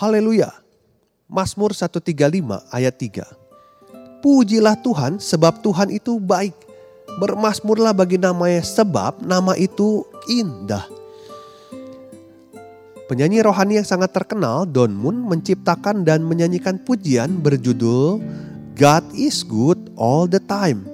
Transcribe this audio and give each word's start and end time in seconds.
Haleluya. 0.00 0.48
Mazmur 1.28 1.76
135 1.76 2.08
ayat 2.72 2.96
3. 2.96 4.24
Pujilah 4.24 4.72
Tuhan 4.80 5.20
sebab 5.20 5.60
Tuhan 5.60 5.92
itu 5.92 6.16
baik. 6.16 6.56
Bermasmurlah 7.20 7.92
bagi 7.92 8.16
namanya 8.16 8.64
sebab 8.64 9.20
nama 9.20 9.52
itu 9.60 10.08
indah. 10.24 10.88
Penyanyi 13.12 13.44
rohani 13.44 13.76
yang 13.76 13.84
sangat 13.84 14.16
terkenal, 14.16 14.64
Don 14.64 14.96
Moon, 14.96 15.20
menciptakan 15.20 16.00
dan 16.00 16.24
menyanyikan 16.24 16.80
pujian 16.80 17.36
berjudul 17.36 18.24
God 18.80 19.04
is 19.12 19.44
good 19.44 19.76
all 20.00 20.24
the 20.24 20.40
time. 20.40 20.88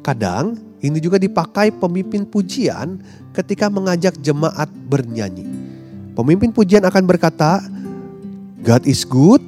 Kadang 0.00 0.56
ini 0.80 1.04
juga 1.04 1.20
dipakai 1.20 1.68
pemimpin 1.68 2.24
pujian 2.24 2.96
ketika 3.36 3.68
mengajak 3.68 4.16
jemaat 4.24 4.72
bernyanyi. 4.88 5.44
Pemimpin 6.16 6.48
pujian 6.48 6.80
akan 6.88 7.04
berkata, 7.04 7.60
God 8.60 8.84
is 8.84 9.08
good, 9.08 9.40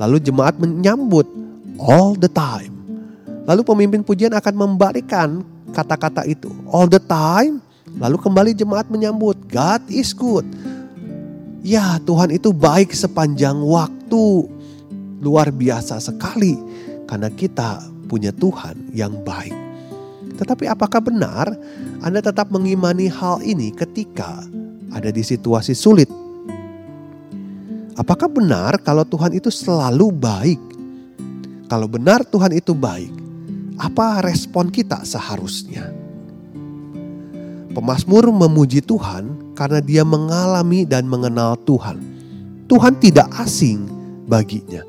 lalu 0.00 0.20
jemaat 0.20 0.56
menyambut 0.56 1.28
all 1.76 2.16
the 2.16 2.30
time. 2.32 2.72
Lalu 3.44 3.60
pemimpin 3.60 4.00
pujian 4.00 4.32
akan 4.32 4.54
membalikan 4.56 5.44
kata-kata 5.76 6.24
itu 6.24 6.48
all 6.72 6.88
the 6.88 7.02
time, 7.02 7.60
lalu 8.00 8.16
kembali 8.16 8.56
jemaat 8.56 8.88
menyambut 8.88 9.36
God 9.52 9.84
is 9.92 10.16
good. 10.16 10.48
Ya, 11.64 12.00
Tuhan 12.04 12.32
itu 12.32 12.52
baik 12.52 12.92
sepanjang 12.92 13.56
waktu. 13.60 14.48
Luar 15.24 15.48
biasa 15.48 15.96
sekali 16.00 16.56
karena 17.08 17.32
kita 17.32 17.80
punya 18.08 18.32
Tuhan 18.32 18.92
yang 18.92 19.16
baik. 19.24 19.56
Tetapi 20.36 20.68
apakah 20.68 21.00
benar 21.00 21.52
Anda 22.04 22.20
tetap 22.20 22.52
mengimani 22.52 23.08
hal 23.08 23.40
ini 23.40 23.72
ketika 23.72 24.44
ada 24.92 25.08
di 25.08 25.24
situasi 25.24 25.72
sulit 25.72 26.23
Apakah 27.94 28.26
benar 28.26 28.82
kalau 28.82 29.06
Tuhan 29.06 29.38
itu 29.38 29.54
selalu 29.54 30.10
baik? 30.10 30.62
Kalau 31.70 31.86
benar 31.86 32.26
Tuhan 32.26 32.50
itu 32.50 32.74
baik, 32.74 33.14
apa 33.78 34.18
respon 34.26 34.66
kita 34.66 35.06
seharusnya? 35.06 35.94
Pemasmur 37.70 38.34
memuji 38.34 38.82
Tuhan 38.82 39.54
karena 39.54 39.78
dia 39.78 40.02
mengalami 40.02 40.82
dan 40.82 41.06
mengenal 41.06 41.54
Tuhan. 41.62 42.02
Tuhan 42.66 42.98
tidak 42.98 43.30
asing 43.38 43.86
baginya. 44.26 44.82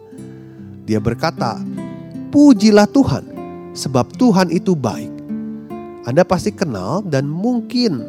Dia 0.85 0.97
berkata, 0.97 1.61
"Pujilah 2.33 2.89
Tuhan, 2.89 3.25
sebab 3.77 4.09
Tuhan 4.17 4.49
itu 4.49 4.73
baik." 4.73 5.13
Anda 6.09 6.25
pasti 6.25 6.53
kenal 6.53 7.05
dan 7.05 7.29
mungkin 7.29 8.01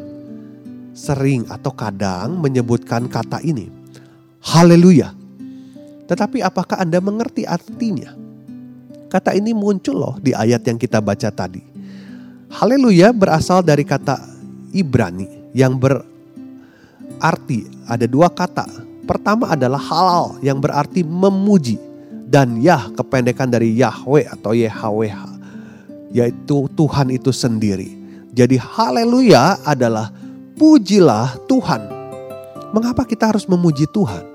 sering 0.97 1.45
atau 1.49 1.69
kadang 1.73 2.41
menyebutkan 2.41 3.05
kata 3.05 3.41
ini. 3.45 3.76
Haleluya. 4.43 5.13
Tetapi 6.07 6.39
apakah 6.39 6.79
Anda 6.79 7.03
mengerti 7.03 7.43
artinya? 7.43 8.15
Kata 9.07 9.35
ini 9.35 9.55
muncul 9.55 9.95
loh 9.99 10.15
di 10.19 10.35
ayat 10.35 10.63
yang 10.67 10.79
kita 10.79 10.99
baca 10.99 11.31
tadi. 11.31 11.63
Haleluya 12.47 13.11
berasal 13.11 13.63
dari 13.63 13.83
kata 13.83 14.19
Ibrani 14.71 15.51
yang 15.51 15.75
berarti 15.79 16.07
ada 17.87 18.07
dua 18.07 18.31
kata. 18.31 18.67
Pertama 19.07 19.51
adalah 19.55 19.79
halal 19.79 20.35
yang 20.43 20.59
berarti 20.59 21.03
memuji 21.03 21.79
dan 22.27 22.59
Yah 22.59 22.91
kependekan 22.91 23.47
dari 23.47 23.71
Yahweh 23.79 24.27
atau 24.27 24.51
YHWH 24.51 25.39
yaitu 26.11 26.67
Tuhan 26.75 27.11
itu 27.11 27.31
sendiri. 27.31 27.95
Jadi 28.35 28.59
haleluya 28.59 29.59
adalah 29.63 30.11
pujilah 30.59 31.35
Tuhan. 31.47 31.96
Mengapa 32.75 33.07
kita 33.07 33.31
harus 33.31 33.47
memuji 33.47 33.87
Tuhan? 33.87 34.27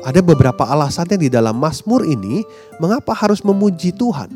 Ada 0.00 0.24
beberapa 0.24 0.64
alasannya 0.64 1.20
di 1.20 1.28
dalam 1.28 1.52
Mazmur 1.58 2.06
ini 2.08 2.40
mengapa 2.80 3.12
harus 3.12 3.44
memuji 3.44 3.92
Tuhan. 3.92 4.32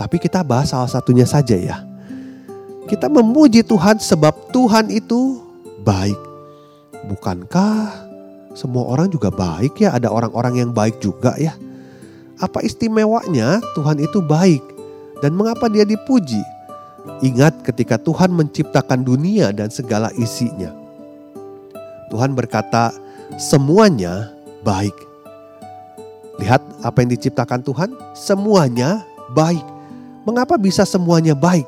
Tapi 0.00 0.18
kita 0.18 0.42
bahas 0.42 0.74
salah 0.74 0.90
satunya 0.90 1.22
saja 1.22 1.54
ya. 1.54 1.78
Kita 2.90 3.06
memuji 3.06 3.62
Tuhan 3.62 4.02
sebab 4.02 4.34
Tuhan 4.50 4.90
itu 4.90 5.38
baik. 5.86 6.18
Bukankah 7.06 7.94
semua 8.58 8.82
orang 8.90 9.06
juga 9.06 9.30
baik 9.30 9.78
ya? 9.78 9.94
Ada 9.94 10.10
orang-orang 10.10 10.58
yang 10.58 10.70
baik 10.74 10.98
juga 10.98 11.38
ya. 11.38 11.54
Apa 12.42 12.66
istimewanya 12.66 13.62
Tuhan 13.78 14.02
itu 14.02 14.18
baik 14.18 14.64
dan 15.22 15.38
mengapa 15.38 15.70
dia 15.70 15.86
dipuji? 15.86 16.42
Ingat 17.22 17.62
ketika 17.62 17.94
Tuhan 17.94 18.34
menciptakan 18.34 19.06
dunia 19.06 19.54
dan 19.54 19.70
segala 19.70 20.10
isinya. 20.18 20.81
Tuhan 22.12 22.36
berkata, 22.36 22.92
semuanya 23.40 24.28
baik. 24.60 24.92
Lihat 26.36 26.60
apa 26.84 27.00
yang 27.00 27.10
diciptakan 27.16 27.64
Tuhan, 27.64 27.90
semuanya 28.12 29.00
baik. 29.32 29.64
Mengapa 30.28 30.60
bisa 30.60 30.84
semuanya 30.84 31.32
baik? 31.32 31.64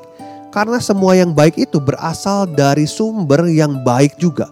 Karena 0.53 0.79
semua 0.79 1.17
yang 1.17 1.35
baik 1.35 1.59
itu 1.59 1.81
berasal 1.81 2.47
dari 2.47 2.87
sumber 2.87 3.43
yang 3.51 3.83
baik 3.83 4.15
juga, 4.21 4.47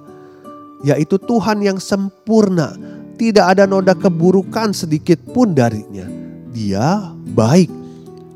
yaitu 0.83 1.15
Tuhan 1.15 1.63
yang 1.63 1.79
sempurna. 1.79 2.75
Tidak 3.15 3.45
ada 3.45 3.63
noda 3.63 3.95
keburukan 3.95 4.75
sedikit 4.75 5.21
pun 5.31 5.55
darinya. 5.55 6.03
Dia 6.51 7.07
baik, 7.31 7.71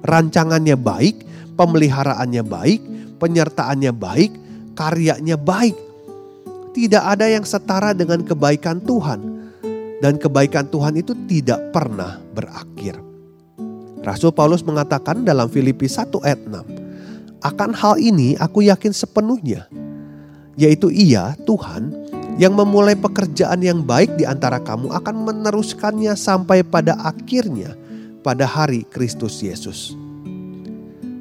rancangannya 0.06 0.80
baik, 0.80 1.28
pemeliharaannya 1.60 2.44
baik, 2.46 2.82
penyertaannya 3.20 3.92
baik, 3.92 4.32
karyanya 4.78 5.36
baik. 5.36 5.87
Tidak 6.78 7.02
ada 7.02 7.26
yang 7.26 7.42
setara 7.42 7.98
dengan 7.98 8.22
kebaikan 8.22 8.78
Tuhan 8.86 9.20
dan 9.98 10.22
kebaikan 10.22 10.70
Tuhan 10.70 10.94
itu 11.02 11.18
tidak 11.26 11.74
pernah 11.74 12.22
berakhir. 12.38 13.02
Rasul 14.06 14.30
Paulus 14.30 14.62
mengatakan 14.62 15.26
dalam 15.26 15.50
Filipi 15.50 15.90
1 15.90 16.14
ayat 16.22 16.38
6, 16.46 17.42
akan 17.42 17.72
hal 17.74 17.98
ini 17.98 18.38
aku 18.38 18.70
yakin 18.70 18.94
sepenuhnya, 18.94 19.66
yaitu 20.54 20.94
ia 20.94 21.34
Tuhan 21.50 21.92
yang 22.38 22.54
memulai 22.54 22.94
pekerjaan 22.94 23.66
yang 23.66 23.82
baik 23.82 24.14
di 24.14 24.30
antara 24.30 24.62
kamu 24.62 24.94
akan 24.94 25.16
meneruskannya 25.26 26.14
sampai 26.14 26.62
pada 26.62 26.94
akhirnya 27.02 27.74
pada 28.22 28.46
hari 28.46 28.86
Kristus 28.86 29.42
Yesus. 29.42 29.98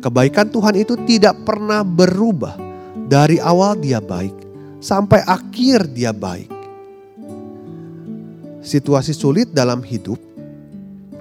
Kebaikan 0.05 0.53
Tuhan 0.53 0.77
itu 0.77 0.95
tidak 1.09 1.35
pernah 1.49 1.81
berubah. 1.81 2.69
Dari 3.07 3.39
awal 3.39 3.79
dia 3.79 4.03
baik, 4.03 4.46
sampai 4.79 5.25
akhir 5.25 5.91
dia 5.93 6.13
baik 6.13 6.57
situasi 8.67 9.15
sulit 9.15 9.55
dalam 9.55 9.79
hidup, 9.87 10.19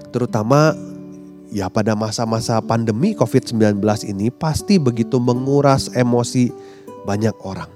terutama 0.09 0.73
ya 1.53 1.69
pada 1.69 1.93
masa-masa 1.93 2.57
pandemi 2.65 3.13
COVID-19 3.13 3.77
ini 4.09 4.33
pasti 4.33 4.81
begitu 4.81 5.21
menguras 5.21 5.93
emosi 5.93 6.49
banyak 7.05 7.37
orang. 7.45 7.69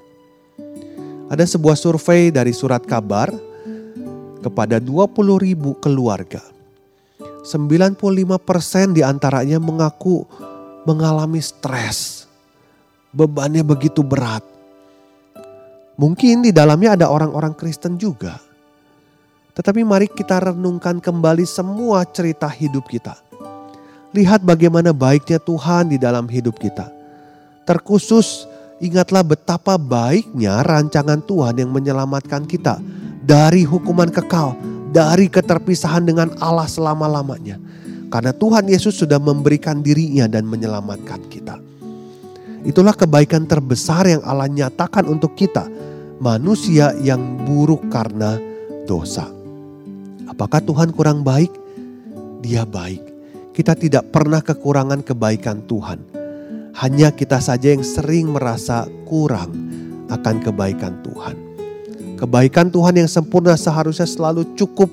Ada 1.30 1.45
sebuah 1.45 1.77
survei 1.77 2.33
dari 2.33 2.50
surat 2.50 2.81
kabar 2.81 3.30
kepada 4.42 4.81
20 4.81 5.13
ribu 5.38 5.77
keluarga. 5.77 6.42
95% 7.45 8.98
di 8.98 9.06
antaranya 9.06 9.62
mengaku 9.62 10.25
mengalami 10.89 11.38
stres. 11.38 12.25
Bebannya 13.13 13.62
begitu 13.62 14.01
berat. 14.01 14.58
Mungkin 16.00 16.48
di 16.48 16.56
dalamnya 16.56 16.96
ada 16.96 17.12
orang-orang 17.12 17.51
Kristen 17.60 18.00
juga 18.00 18.40
tetapi 19.60 19.84
mari 19.84 20.07
kita 20.07 20.40
renungkan 20.40 21.04
kembali 21.04 21.44
semua 21.44 22.07
cerita 22.07 22.48
hidup 22.48 22.88
kita. 22.88 23.19
Lihat 24.16 24.40
bagaimana 24.48 24.96
baiknya 24.96 25.36
Tuhan 25.36 25.92
di 25.92 26.00
dalam 26.00 26.31
hidup 26.31 26.56
kita. 26.56 26.88
Terkhusus 27.68 28.48
ingatlah 28.80 29.19
betapa 29.19 29.75
baiknya 29.75 30.63
rancangan 30.63 31.19
Tuhan 31.19 31.60
yang 31.60 31.75
menyelamatkan 31.75 32.48
kita 32.48 32.80
dari 33.19 33.68
hukuman 33.68 34.07
kekal, 34.07 34.56
dari 34.95 35.28
keterpisahan 35.28 36.07
dengan 36.07 36.31
Allah 36.40 36.66
selama-lamanya. 36.66 37.60
Karena 38.07 38.31
Tuhan 38.31 38.63
Yesus 38.63 38.95
sudah 38.95 39.19
memberikan 39.19 39.84
dirinya 39.84 40.25
dan 40.25 40.48
menyelamatkan 40.48 41.19
kita. 41.28 41.69
Itulah 42.67 42.91
kebaikan 42.91 43.47
terbesar 43.47 44.03
yang 44.03 44.21
Allah 44.27 44.51
nyatakan 44.51 45.07
untuk 45.07 45.31
kita, 45.35 45.67
manusia 46.19 46.91
yang 47.00 47.39
buruk 47.47 47.88
karena 47.88 48.35
dosa. 48.83 49.27
Apakah 50.27 50.59
Tuhan 50.59 50.91
kurang 50.91 51.23
baik? 51.23 51.51
Dia 52.44 52.67
baik. 52.67 53.03
Kita 53.56 53.75
tidak 53.75 54.11
pernah 54.11 54.44
kekurangan 54.44 55.03
kebaikan 55.03 55.63
Tuhan. 55.67 56.00
Hanya 56.79 57.11
kita 57.11 57.44
saja 57.44 57.75
yang 57.75 57.83
sering 57.83 58.31
merasa 58.31 58.88
kurang 59.07 59.51
akan 60.07 60.35
kebaikan 60.39 61.00
Tuhan. 61.03 61.35
Kebaikan 62.19 62.67
Tuhan 62.71 63.00
yang 63.00 63.09
sempurna 63.11 63.56
seharusnya 63.56 64.07
selalu 64.07 64.56
cukup 64.59 64.91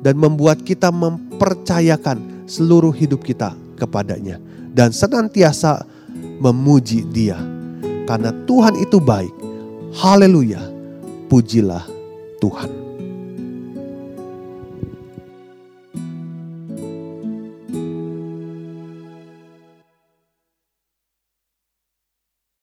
dan 0.00 0.16
membuat 0.16 0.64
kita 0.64 0.88
mempercayakan 0.88 2.48
seluruh 2.48 2.92
hidup 2.92 3.20
kita 3.20 3.52
kepadanya 3.76 4.40
dan 4.72 4.90
senantiasa 4.90 5.84
memuji 6.42 7.06
Dia. 7.06 7.38
Karena 8.04 8.34
Tuhan 8.44 8.74
itu 8.82 8.98
baik. 8.98 9.30
Haleluya. 9.94 10.58
Pujilah 11.30 11.86
Tuhan. 12.42 12.81